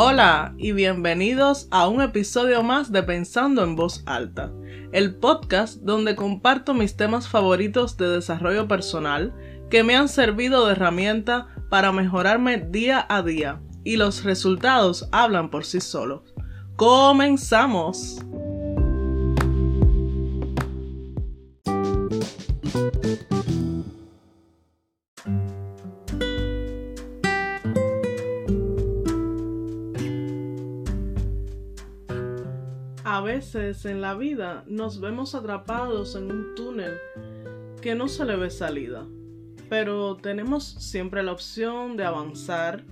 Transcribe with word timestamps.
Hola 0.00 0.54
y 0.56 0.70
bienvenidos 0.70 1.66
a 1.72 1.88
un 1.88 2.00
episodio 2.00 2.62
más 2.62 2.92
de 2.92 3.02
Pensando 3.02 3.64
en 3.64 3.74
Voz 3.74 4.04
Alta, 4.06 4.52
el 4.92 5.16
podcast 5.16 5.78
donde 5.82 6.14
comparto 6.14 6.72
mis 6.72 6.96
temas 6.96 7.26
favoritos 7.28 7.96
de 7.96 8.08
desarrollo 8.08 8.68
personal 8.68 9.34
que 9.68 9.82
me 9.82 9.96
han 9.96 10.08
servido 10.08 10.66
de 10.66 10.74
herramienta 10.74 11.48
para 11.68 11.90
mejorarme 11.90 12.58
día 12.58 13.04
a 13.08 13.22
día 13.22 13.60
y 13.82 13.96
los 13.96 14.22
resultados 14.22 15.08
hablan 15.10 15.50
por 15.50 15.64
sí 15.64 15.80
solos. 15.80 16.32
¡Comenzamos! 16.76 18.24
En 33.54 34.00
la 34.02 34.14
vida 34.14 34.62
nos 34.66 35.00
vemos 35.00 35.34
atrapados 35.34 36.16
en 36.16 36.30
un 36.30 36.54
túnel 36.54 36.98
que 37.80 37.94
no 37.94 38.08
se 38.08 38.26
le 38.26 38.36
ve 38.36 38.50
salida, 38.50 39.06
pero 39.70 40.16
tenemos 40.16 40.64
siempre 40.64 41.22
la 41.22 41.32
opción 41.32 41.96
de 41.96 42.04
avanzar 42.04 42.84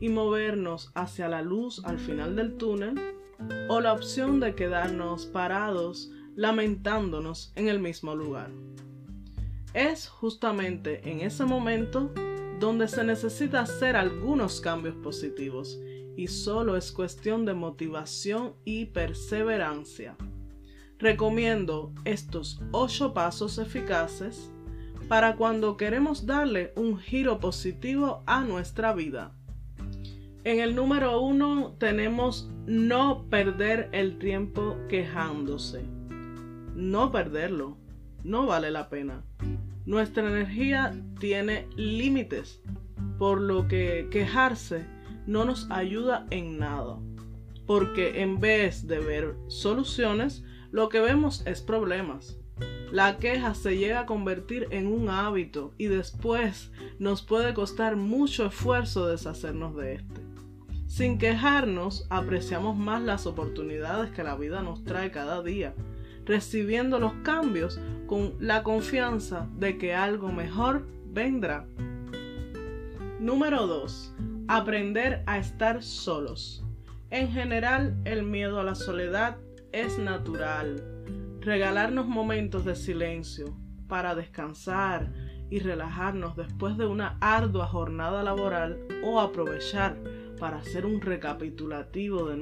y 0.00 0.08
movernos 0.08 0.90
hacia 0.94 1.28
la 1.28 1.42
luz 1.42 1.84
al 1.84 1.98
final 1.98 2.36
del 2.36 2.56
túnel 2.56 2.94
o 3.68 3.80
la 3.80 3.92
opción 3.92 4.40
de 4.40 4.54
quedarnos 4.54 5.26
parados 5.26 6.10
lamentándonos 6.36 7.52
en 7.54 7.68
el 7.68 7.78
mismo 7.78 8.14
lugar. 8.14 8.50
Es 9.74 10.08
justamente 10.08 11.10
en 11.10 11.20
ese 11.20 11.44
momento 11.44 12.12
donde 12.60 12.88
se 12.88 13.04
necesita 13.04 13.60
hacer 13.60 13.94
algunos 13.94 14.62
cambios 14.62 14.94
positivos 14.96 15.78
y 16.18 16.26
solo 16.26 16.76
es 16.76 16.90
cuestión 16.90 17.44
de 17.44 17.54
motivación 17.54 18.54
y 18.64 18.86
perseverancia. 18.86 20.16
Recomiendo 20.98 21.92
estos 22.04 22.60
8 22.72 23.14
pasos 23.14 23.58
eficaces 23.58 24.50
para 25.06 25.36
cuando 25.36 25.76
queremos 25.76 26.26
darle 26.26 26.72
un 26.74 26.98
giro 26.98 27.38
positivo 27.38 28.24
a 28.26 28.42
nuestra 28.42 28.92
vida. 28.94 29.32
En 30.42 30.58
el 30.58 30.74
número 30.74 31.20
1 31.20 31.76
tenemos 31.78 32.50
no 32.66 33.24
perder 33.30 33.88
el 33.92 34.18
tiempo 34.18 34.76
quejándose. 34.88 35.84
No 36.74 37.12
perderlo, 37.12 37.78
no 38.24 38.44
vale 38.44 38.72
la 38.72 38.88
pena. 38.88 39.22
Nuestra 39.86 40.28
energía 40.28 41.00
tiene 41.20 41.68
límites, 41.76 42.60
por 43.20 43.40
lo 43.40 43.68
que 43.68 44.08
quejarse 44.10 44.97
no 45.28 45.44
nos 45.44 45.70
ayuda 45.70 46.26
en 46.30 46.58
nada, 46.58 46.96
porque 47.66 48.22
en 48.22 48.40
vez 48.40 48.86
de 48.86 48.98
ver 48.98 49.36
soluciones, 49.48 50.42
lo 50.72 50.88
que 50.88 51.00
vemos 51.00 51.42
es 51.46 51.60
problemas. 51.60 52.38
La 52.90 53.18
queja 53.18 53.54
se 53.54 53.76
llega 53.76 54.00
a 54.00 54.06
convertir 54.06 54.68
en 54.70 54.86
un 54.86 55.10
hábito 55.10 55.74
y 55.76 55.84
después 55.84 56.72
nos 56.98 57.20
puede 57.20 57.52
costar 57.52 57.96
mucho 57.96 58.46
esfuerzo 58.46 59.06
deshacernos 59.06 59.76
de 59.76 59.96
este. 59.96 60.22
Sin 60.86 61.18
quejarnos, 61.18 62.06
apreciamos 62.08 62.74
más 62.78 63.02
las 63.02 63.26
oportunidades 63.26 64.10
que 64.12 64.24
la 64.24 64.34
vida 64.34 64.62
nos 64.62 64.82
trae 64.82 65.10
cada 65.10 65.42
día, 65.42 65.74
recibiendo 66.24 66.98
los 66.98 67.12
cambios 67.22 67.78
con 68.06 68.32
la 68.40 68.62
confianza 68.62 69.46
de 69.58 69.76
que 69.76 69.92
algo 69.92 70.32
mejor 70.32 70.88
vendrá. 71.12 71.66
Número 73.20 73.66
2 73.66 74.14
aprender 74.48 75.22
a 75.26 75.36
estar 75.36 75.82
solos. 75.82 76.64
En 77.10 77.30
general, 77.30 78.00
el 78.06 78.22
miedo 78.22 78.58
a 78.58 78.64
la 78.64 78.74
soledad 78.74 79.36
es 79.72 79.98
natural. 79.98 80.82
Regalarnos 81.40 82.08
momentos 82.08 82.64
de 82.64 82.74
silencio 82.74 83.54
para 83.88 84.14
descansar 84.14 85.12
y 85.50 85.60
relajarnos 85.60 86.34
después 86.34 86.78
de 86.78 86.86
una 86.86 87.18
ardua 87.20 87.66
jornada 87.66 88.22
laboral 88.22 88.78
o 89.04 89.20
aprovechar 89.20 89.98
para 90.40 90.58
hacer 90.58 90.86
un 90.86 91.02
recapitulativo 91.02 92.26
de, 92.26 92.36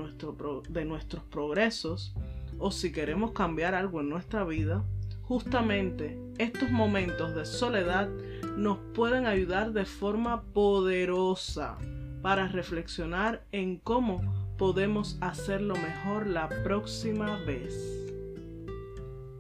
de 0.69 0.85
nuestros 0.85 1.25
progresos 1.25 2.15
o 2.59 2.71
si 2.71 2.93
queremos 2.93 3.33
cambiar 3.33 3.75
algo 3.75 4.01
en 4.01 4.09
nuestra 4.09 4.45
vida, 4.45 4.85
justamente 5.23 6.19
estos 6.39 6.71
momentos 6.71 7.35
de 7.35 7.45
soledad 7.45 8.09
nos 8.57 8.79
pueden 8.95 9.27
ayudar 9.27 9.73
de 9.73 9.85
forma 9.85 10.43
poderosa 10.53 11.79
para 12.27 12.49
reflexionar 12.49 13.47
en 13.53 13.79
cómo 13.79 14.21
podemos 14.59 15.17
hacerlo 15.21 15.77
mejor 15.77 16.27
la 16.27 16.49
próxima 16.65 17.39
vez. 17.45 17.73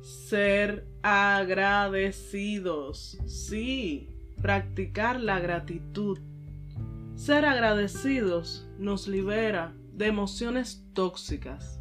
Ser 0.02 0.86
agradecidos. 1.02 3.18
Sí, 3.26 4.08
practicar 4.40 5.18
la 5.18 5.40
gratitud. 5.40 6.20
Ser 7.16 7.46
agradecidos 7.46 8.68
nos 8.78 9.08
libera 9.08 9.74
de 9.92 10.06
emociones 10.06 10.86
tóxicas. 10.92 11.80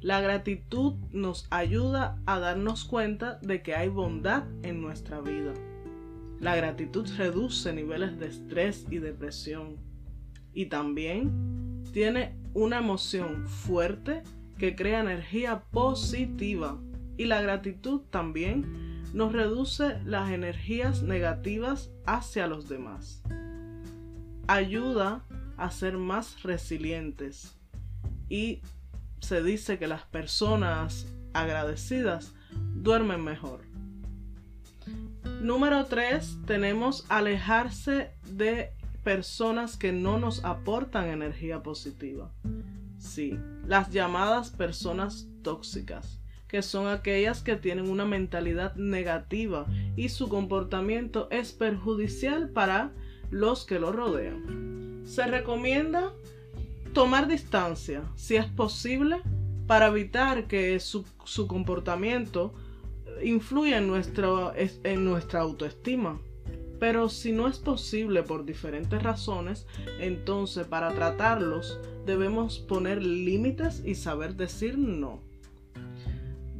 La 0.00 0.20
gratitud 0.20 0.94
nos 1.10 1.48
ayuda 1.50 2.22
a 2.26 2.38
darnos 2.38 2.84
cuenta 2.84 3.40
de 3.42 3.60
que 3.64 3.74
hay 3.74 3.88
bondad 3.88 4.44
en 4.62 4.80
nuestra 4.80 5.20
vida. 5.20 5.52
La 6.38 6.54
gratitud 6.54 7.10
reduce 7.16 7.72
niveles 7.72 8.20
de 8.20 8.28
estrés 8.28 8.86
y 8.88 8.98
depresión 8.98 9.92
y 10.54 10.66
también 10.66 11.84
tiene 11.92 12.36
una 12.54 12.78
emoción 12.78 13.46
fuerte 13.48 14.22
que 14.58 14.76
crea 14.76 15.00
energía 15.00 15.64
positiva 15.70 16.78
y 17.16 17.26
la 17.26 17.42
gratitud 17.42 18.02
también 18.10 19.02
nos 19.12 19.32
reduce 19.32 20.00
las 20.04 20.30
energías 20.30 21.02
negativas 21.02 21.90
hacia 22.06 22.46
los 22.46 22.68
demás. 22.68 23.22
Ayuda 24.46 25.24
a 25.56 25.70
ser 25.70 25.98
más 25.98 26.42
resilientes 26.42 27.56
y 28.28 28.60
se 29.20 29.42
dice 29.42 29.78
que 29.78 29.86
las 29.86 30.02
personas 30.02 31.06
agradecidas 31.32 32.34
duermen 32.74 33.22
mejor. 33.22 33.60
Número 35.40 35.86
3 35.86 36.38
tenemos 36.46 37.06
alejarse 37.08 38.12
de 38.30 38.72
personas 39.04 39.76
que 39.76 39.92
no 39.92 40.18
nos 40.18 40.44
aportan 40.44 41.08
energía 41.08 41.62
positiva. 41.62 42.32
Sí, 42.98 43.38
las 43.66 43.90
llamadas 43.90 44.50
personas 44.50 45.28
tóxicas, 45.42 46.20
que 46.48 46.62
son 46.62 46.88
aquellas 46.88 47.42
que 47.42 47.56
tienen 47.56 47.90
una 47.90 48.06
mentalidad 48.06 48.74
negativa 48.76 49.66
y 49.94 50.08
su 50.08 50.28
comportamiento 50.28 51.28
es 51.30 51.52
perjudicial 51.52 52.48
para 52.48 52.92
los 53.30 53.66
que 53.66 53.78
lo 53.78 53.92
rodean. 53.92 55.02
Se 55.04 55.26
recomienda 55.26 56.12
tomar 56.94 57.28
distancia, 57.28 58.02
si 58.14 58.36
es 58.36 58.46
posible, 58.46 59.20
para 59.66 59.88
evitar 59.88 60.46
que 60.46 60.80
su, 60.80 61.04
comportamiento 61.46 62.54
influya 63.22 63.78
en, 63.78 63.92
en 64.84 65.04
nuestra 65.04 65.40
autoestima. 65.40 66.20
Pero 66.78 67.08
si 67.08 67.32
no 67.32 67.48
es 67.48 67.58
posible 67.58 68.22
por 68.22 68.44
diferentes 68.44 69.02
razones, 69.02 69.66
entonces 70.00 70.66
para 70.66 70.92
tratarlos 70.94 71.78
debemos 72.04 72.58
poner 72.58 73.02
límites 73.02 73.82
y 73.84 73.94
saber 73.94 74.34
decir 74.34 74.76
no. 74.76 75.20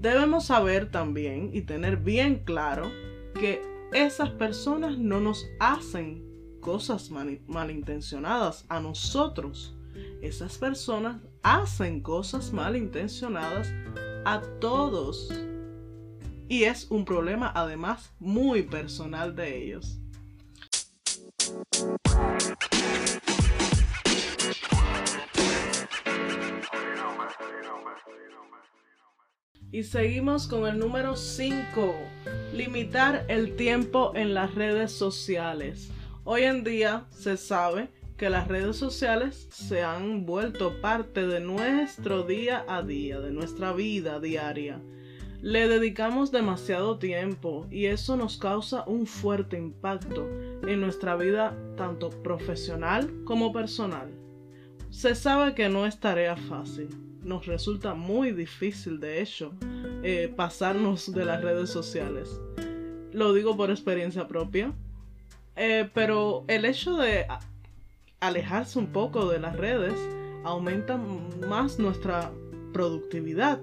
Debemos 0.01 0.47
saber 0.47 0.91
también 0.91 1.51
y 1.53 1.63
tener 1.63 1.97
bien 1.97 2.43
claro 2.45 2.91
que 3.35 3.63
esas 3.93 4.31
personas 4.31 4.99
no 4.99 5.21
nos 5.21 5.47
hacen 5.61 6.23
cosas 6.61 7.11
malintencionadas 7.47 8.65
a 8.69 8.81
nosotros. 8.81 9.75
Esas 10.21 10.59
personas 10.59 11.23
hacen 11.43 12.01
cosas 12.01 12.53
malintencionadas 12.53 13.73
a 14.25 14.41
todos. 14.61 15.33
Y 16.49 16.65
es 16.65 16.91
un 16.91 17.05
problema 17.05 17.53
además 17.55 18.13
muy 18.19 18.63
personal 18.63 19.35
de 19.35 19.65
ellos. 19.65 20.01
Y 29.75 29.83
seguimos 29.83 30.47
con 30.47 30.69
el 30.69 30.79
número 30.79 31.17
5, 31.17 31.95
limitar 32.53 33.27
el 33.29 33.57
tiempo 33.57 34.13
en 34.15 34.33
las 34.33 34.55
redes 34.55 34.93
sociales. 34.93 35.91
Hoy 36.23 36.45
en 36.45 36.63
día 36.63 37.07
se 37.11 37.37
sabe 37.37 37.89
que 38.17 38.31
las 38.31 38.47
redes 38.47 38.77
sociales 38.77 39.49
se 39.51 39.83
han 39.83 40.27
vuelto 40.27 40.81
parte 40.81 41.27
de 41.27 41.41
nuestro 41.41 42.23
día 42.23 42.65
a 42.69 42.83
día, 42.83 43.19
de 43.19 43.33
nuestra 43.33 43.73
vida 43.73 44.21
diaria. 44.21 44.81
Le 45.45 45.69
dedicamos 45.69 46.33
demasiado 46.33 46.97
tiempo 46.97 47.67
y 47.71 47.85
eso 47.85 48.17
nos 48.17 48.39
causa 48.39 48.83
un 48.87 49.07
fuerte 49.07 49.59
impacto 49.59 50.27
en 50.67 50.81
nuestra 50.81 51.17
vida 51.17 51.55
tanto 51.77 52.09
profesional 52.09 53.13
como 53.25 53.53
personal. 53.53 54.09
Se 54.89 55.15
sabe 55.15 55.55
que 55.55 55.69
no 55.69 55.85
es 55.85 56.01
tarea 56.01 56.35
fácil. 56.35 56.89
Nos 57.23 57.45
resulta 57.45 57.93
muy 57.93 58.33
difícil, 58.33 58.99
de 59.01 59.21
hecho, 59.21 59.53
eh, 60.03 60.33
pasarnos 60.35 61.13
de 61.13 61.27
las 61.27 61.43
redes 61.43 61.69
sociales. 61.69 62.41
Lo 63.13 63.35
digo 63.35 63.55
por 63.55 63.71
experiencia 63.71 64.27
propia. 64.27 64.73
Eh, 65.57 65.91
pero 65.93 66.47
el 66.49 66.65
hecho 66.65 66.97
de 66.97 67.27
alejarse 68.19 68.79
un 68.79 68.87
poco 68.87 69.29
de 69.29 69.41
las 69.41 69.55
redes 69.55 70.01
aumenta 70.43 70.97
más 70.97 71.79
nuestra 71.79 72.33
productividad. 72.73 73.61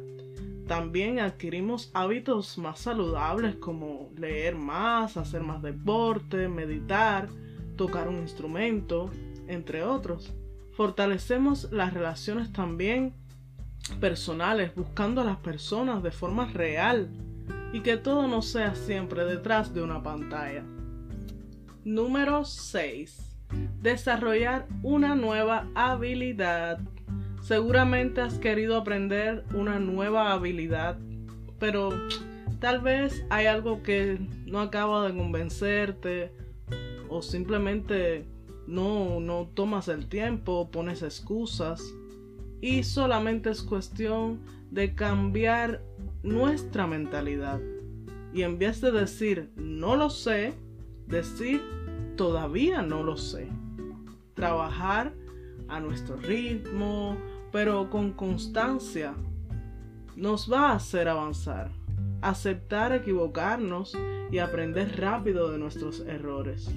También 0.71 1.19
adquirimos 1.19 1.91
hábitos 1.93 2.57
más 2.57 2.79
saludables 2.79 3.57
como 3.57 4.09
leer 4.15 4.55
más, 4.55 5.17
hacer 5.17 5.43
más 5.43 5.61
deporte, 5.61 6.47
meditar, 6.47 7.27
tocar 7.75 8.07
un 8.07 8.19
instrumento, 8.19 9.11
entre 9.49 9.83
otros. 9.83 10.33
Fortalecemos 10.71 11.73
las 11.73 11.93
relaciones 11.93 12.53
también 12.53 13.11
personales, 13.99 14.73
buscando 14.73 15.19
a 15.19 15.25
las 15.25 15.35
personas 15.39 16.03
de 16.03 16.11
forma 16.11 16.45
real 16.45 17.09
y 17.73 17.81
que 17.81 17.97
todo 17.97 18.29
no 18.29 18.41
sea 18.41 18.73
siempre 18.73 19.25
detrás 19.25 19.73
de 19.73 19.81
una 19.81 20.01
pantalla. 20.01 20.63
Número 21.83 22.45
6. 22.45 23.35
Desarrollar 23.81 24.69
una 24.83 25.15
nueva 25.15 25.67
habilidad. 25.75 26.79
Seguramente 27.41 28.21
has 28.21 28.37
querido 28.37 28.77
aprender 28.77 29.43
una 29.53 29.79
nueva 29.79 30.31
habilidad, 30.31 30.99
pero 31.59 31.89
tal 32.59 32.81
vez 32.81 33.25
hay 33.31 33.47
algo 33.47 33.81
que 33.81 34.19
no 34.45 34.59
acaba 34.59 35.07
de 35.07 35.17
convencerte 35.17 36.31
o 37.09 37.23
simplemente 37.23 38.27
no, 38.67 39.19
no 39.19 39.49
tomas 39.53 39.87
el 39.87 40.07
tiempo, 40.07 40.69
pones 40.69 41.01
excusas 41.01 41.83
y 42.61 42.83
solamente 42.83 43.49
es 43.49 43.63
cuestión 43.63 44.39
de 44.69 44.93
cambiar 44.93 45.81
nuestra 46.21 46.85
mentalidad. 46.85 47.59
Y 48.33 48.43
en 48.43 48.59
vez 48.59 48.81
de 48.81 48.91
decir 48.91 49.49
no 49.55 49.95
lo 49.95 50.11
sé, 50.11 50.53
decir 51.07 51.59
todavía 52.15 52.83
no 52.83 53.01
lo 53.01 53.17
sé. 53.17 53.49
Trabajar 54.35 55.11
a 55.67 55.79
nuestro 55.79 56.17
ritmo, 56.17 57.17
pero 57.51 57.89
con 57.89 58.13
constancia, 58.13 59.13
nos 60.15 60.51
va 60.51 60.69
a 60.69 60.75
hacer 60.75 61.07
avanzar. 61.07 61.71
Aceptar 62.21 62.93
equivocarnos 62.93 63.97
y 64.31 64.37
aprender 64.37 64.99
rápido 64.99 65.51
de 65.51 65.57
nuestros 65.57 66.01
errores. 66.01 66.69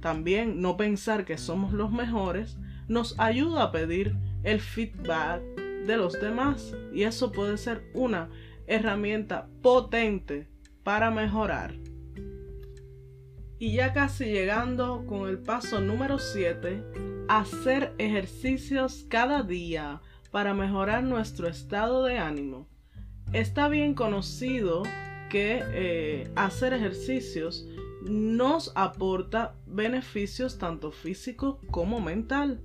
También 0.00 0.60
no 0.60 0.76
pensar 0.76 1.24
que 1.24 1.36
somos 1.36 1.72
los 1.72 1.90
mejores 1.90 2.56
nos 2.86 3.18
ayuda 3.18 3.64
a 3.64 3.72
pedir 3.72 4.16
el 4.44 4.60
feedback 4.60 5.42
de 5.86 5.96
los 5.96 6.14
demás 6.14 6.74
y 6.92 7.02
eso 7.02 7.32
puede 7.32 7.58
ser 7.58 7.90
una 7.94 8.30
herramienta 8.66 9.48
potente 9.62 10.48
para 10.82 11.10
mejorar. 11.10 11.74
Y 13.60 13.72
ya 13.72 13.92
casi 13.92 14.26
llegando 14.26 15.04
con 15.04 15.28
el 15.28 15.38
paso 15.38 15.80
número 15.80 16.20
7, 16.20 17.26
hacer 17.26 17.92
ejercicios 17.98 19.04
cada 19.08 19.42
día 19.42 20.00
para 20.30 20.54
mejorar 20.54 21.02
nuestro 21.02 21.48
estado 21.48 22.04
de 22.04 22.18
ánimo. 22.18 22.68
Está 23.32 23.68
bien 23.68 23.94
conocido 23.94 24.84
que 25.28 25.60
eh, 25.72 26.30
hacer 26.36 26.72
ejercicios 26.72 27.66
nos 28.02 28.70
aporta 28.76 29.56
beneficios 29.66 30.58
tanto 30.58 30.92
físicos 30.92 31.56
como 31.72 32.00
mental. 32.00 32.60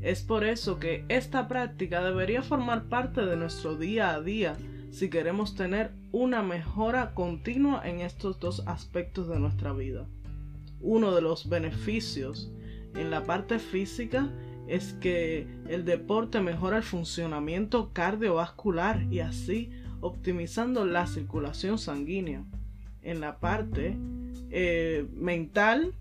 Es 0.00 0.22
por 0.22 0.44
eso 0.44 0.78
que 0.78 1.04
esta 1.08 1.48
práctica 1.48 2.04
debería 2.04 2.42
formar 2.42 2.84
parte 2.84 3.26
de 3.26 3.36
nuestro 3.36 3.76
día 3.76 4.14
a 4.14 4.20
día 4.20 4.56
si 4.92 5.10
queremos 5.10 5.56
tener 5.56 5.90
una 6.12 6.42
mejora 6.42 7.14
continua 7.14 7.82
en 7.84 8.00
estos 8.00 8.38
dos 8.38 8.62
aspectos 8.66 9.26
de 9.28 9.40
nuestra 9.40 9.72
vida 9.72 10.06
uno 10.86 11.14
de 11.14 11.20
los 11.20 11.48
beneficios 11.48 12.50
en 12.94 13.10
la 13.10 13.24
parte 13.24 13.58
física 13.58 14.30
es 14.68 14.94
que 14.94 15.46
el 15.68 15.84
deporte 15.84 16.40
mejora 16.40 16.78
el 16.78 16.82
funcionamiento 16.82 17.90
cardiovascular 17.92 19.02
y 19.10 19.20
así 19.20 19.70
optimizando 20.00 20.84
la 20.84 21.06
circulación 21.06 21.78
sanguínea. 21.78 22.44
En 23.02 23.20
la 23.20 23.38
parte 23.38 23.96
eh, 24.50 25.06
mental, 25.14 25.92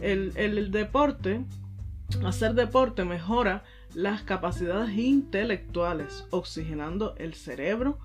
el, 0.00 0.32
el 0.36 0.70
deporte, 0.70 1.44
hacer 2.24 2.54
deporte 2.54 3.04
mejora 3.04 3.64
las 3.94 4.22
capacidades 4.22 4.96
intelectuales, 4.96 6.26
oxigenando 6.30 7.14
el 7.16 7.34
cerebro 7.34 7.98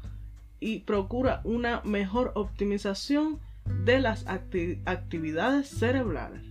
y 0.60 0.80
procura 0.80 1.42
una 1.44 1.82
mejor 1.84 2.32
optimización 2.36 3.40
de 3.86 4.00
las 4.00 4.26
actividades 4.28 5.70
cerebrales. 5.70 6.46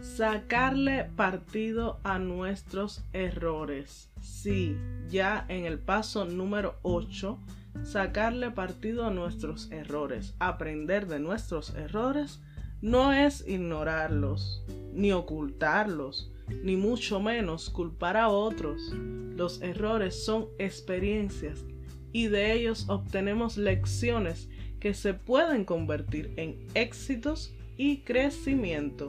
Sacarle 0.00 1.04
partido 1.16 2.00
a 2.04 2.18
nuestros 2.18 3.04
errores. 3.12 4.10
Sí, 4.20 4.76
ya 5.08 5.46
en 5.48 5.64
el 5.64 5.78
paso 5.78 6.26
número 6.26 6.78
8, 6.82 7.38
sacarle 7.82 8.50
partido 8.50 9.06
a 9.06 9.10
nuestros 9.10 9.70
errores. 9.70 10.34
Aprender 10.38 11.06
de 11.06 11.20
nuestros 11.20 11.74
errores 11.74 12.42
no 12.82 13.12
es 13.12 13.46
ignorarlos, 13.46 14.62
ni 14.92 15.12
ocultarlos, 15.12 16.32
ni 16.62 16.76
mucho 16.76 17.20
menos 17.20 17.70
culpar 17.70 18.16
a 18.16 18.28
otros. 18.28 18.92
Los 19.36 19.62
errores 19.62 20.24
son 20.24 20.48
experiencias 20.58 21.64
y 22.12 22.26
de 22.26 22.52
ellos 22.52 22.86
obtenemos 22.88 23.56
lecciones 23.56 24.49
que 24.80 24.94
se 24.94 25.14
pueden 25.14 25.64
convertir 25.64 26.32
en 26.36 26.58
éxitos 26.74 27.54
y 27.76 27.98
crecimiento. 27.98 29.08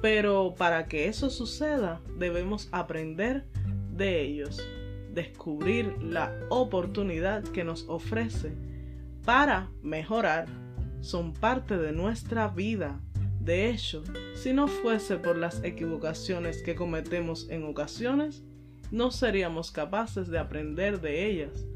Pero 0.00 0.54
para 0.56 0.86
que 0.86 1.08
eso 1.08 1.30
suceda 1.30 2.00
debemos 2.18 2.68
aprender 2.70 3.46
de 3.90 4.22
ellos, 4.22 4.62
descubrir 5.12 6.00
la 6.00 6.32
oportunidad 6.50 7.42
que 7.42 7.64
nos 7.64 7.88
ofrece 7.88 8.52
para 9.24 9.70
mejorar. 9.82 10.46
Son 11.00 11.32
parte 11.32 11.76
de 11.76 11.92
nuestra 11.92 12.48
vida. 12.48 13.00
De 13.40 13.70
hecho, 13.70 14.04
si 14.34 14.52
no 14.52 14.68
fuese 14.68 15.16
por 15.16 15.36
las 15.36 15.64
equivocaciones 15.64 16.62
que 16.62 16.74
cometemos 16.74 17.48
en 17.50 17.64
ocasiones, 17.64 18.44
no 18.90 19.10
seríamos 19.10 19.70
capaces 19.70 20.28
de 20.28 20.38
aprender 20.38 21.00
de 21.00 21.26
ellas 21.26 21.66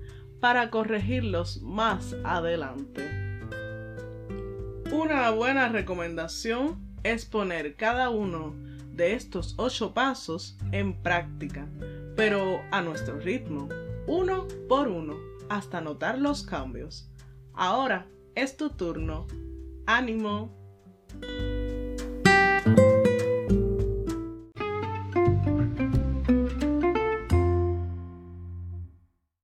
para 0.40 0.71
corregirlos 0.71 1.62
más 1.62 2.16
adelante. 2.25 3.22
Una 4.92 5.30
buena 5.30 5.70
recomendación 5.70 6.78
es 7.02 7.25
poner 7.25 7.76
cada 7.76 8.11
uno 8.11 8.54
de 8.92 9.14
estos 9.14 9.54
ocho 9.56 9.94
pasos 9.94 10.58
en 10.70 11.02
práctica, 11.02 11.66
pero 12.14 12.61
a 12.70 12.82
nuestro 12.82 13.18
ritmo, 13.18 13.70
uno 14.06 14.46
por 14.68 14.88
uno, 14.88 15.16
hasta 15.49 15.80
notar 15.80 16.18
los 16.18 16.42
cambios. 16.42 17.11
Ahora 17.54 18.06
es 18.34 18.58
tu 18.58 18.68
turno. 18.68 19.26
¡Ánimo! 19.87 20.54